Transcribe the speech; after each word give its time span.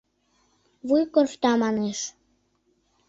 —Вуй 0.87 1.03
коршта, 1.13 1.51
манеш. 1.61 1.99